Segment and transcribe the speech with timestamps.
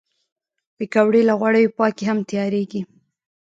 [0.77, 2.81] پکورې له غوړیو پاکې هم تیارېږي